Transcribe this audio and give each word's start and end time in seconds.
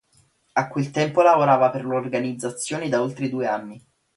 A 0.55 0.67
quel 0.67 0.89
tempo 0.89 1.21
lavorava 1.21 1.69
per 1.69 1.85
l'organizzazione 1.85 2.89
da 2.89 3.03
oltre 3.03 3.29
due 3.29 3.45
anni. 3.45 3.85